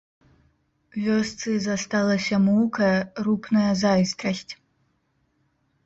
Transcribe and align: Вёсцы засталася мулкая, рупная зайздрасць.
Вёсцы 1.07 1.51
засталася 1.67 2.35
мулкая, 2.47 2.91
рупная 3.31 3.71
зайздрасць. 3.87 4.53